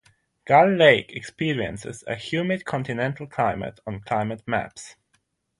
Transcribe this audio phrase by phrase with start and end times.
[0.45, 4.95] Gull Lake Experiences a Humid Continental climate on climate maps.